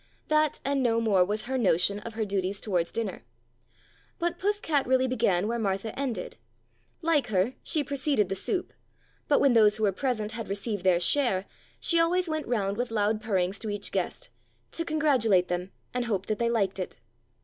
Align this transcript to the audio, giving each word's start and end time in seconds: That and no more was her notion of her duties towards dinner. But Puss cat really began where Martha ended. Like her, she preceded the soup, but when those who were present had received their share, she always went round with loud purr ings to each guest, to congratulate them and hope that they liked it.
That 0.29 0.59
and 0.65 0.81
no 0.81 0.99
more 0.99 1.23
was 1.23 1.43
her 1.43 1.59
notion 1.59 1.99
of 1.99 2.15
her 2.15 2.25
duties 2.25 2.59
towards 2.59 2.91
dinner. 2.91 3.21
But 4.17 4.39
Puss 4.39 4.59
cat 4.59 4.87
really 4.87 5.05
began 5.05 5.47
where 5.47 5.59
Martha 5.59 5.93
ended. 5.93 6.37
Like 7.03 7.27
her, 7.27 7.53
she 7.61 7.83
preceded 7.83 8.27
the 8.27 8.35
soup, 8.35 8.73
but 9.27 9.39
when 9.39 9.53
those 9.53 9.77
who 9.77 9.83
were 9.83 9.91
present 9.91 10.31
had 10.31 10.49
received 10.49 10.83
their 10.83 10.99
share, 10.99 11.45
she 11.79 11.99
always 11.99 12.27
went 12.27 12.47
round 12.47 12.77
with 12.77 12.89
loud 12.89 13.21
purr 13.21 13.37
ings 13.37 13.59
to 13.59 13.69
each 13.69 13.91
guest, 13.91 14.29
to 14.71 14.83
congratulate 14.83 15.49
them 15.49 15.71
and 15.93 16.05
hope 16.05 16.25
that 16.25 16.39
they 16.39 16.49
liked 16.49 16.79
it. 16.79 16.99